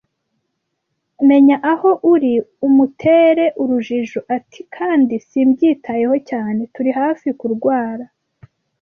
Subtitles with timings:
[1.27, 2.33] menya aho ari,
[2.67, 6.61] umutere urujijo, 'ati:' kandi simbyitayeho cyane.
[6.73, 8.05] Turi hafi kurwara